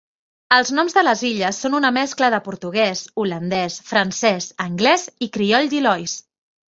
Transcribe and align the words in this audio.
Els 0.55 0.69
noms 0.77 0.95
de 0.97 1.01
les 1.07 1.19
illes 1.27 1.59
són 1.65 1.75
una 1.81 1.91
mescla 1.97 2.29
de 2.35 2.39
portuguès, 2.47 3.03
holandès, 3.25 3.77
francès, 3.93 4.49
anglès 4.69 5.05
i 5.27 5.29
crioll 5.37 5.71
d'Ilois. 5.75 6.17